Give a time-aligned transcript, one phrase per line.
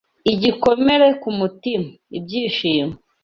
[0.33, 1.89] igikomere kumutima.
[2.17, 2.95] Ibyishimo